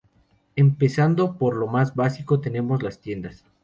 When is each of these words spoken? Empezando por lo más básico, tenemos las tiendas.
Empezando 0.55 1.37
por 1.37 1.55
lo 1.55 1.67
más 1.67 1.93
básico, 1.93 2.39
tenemos 2.41 2.81
las 2.81 3.01
tiendas. 3.01 3.45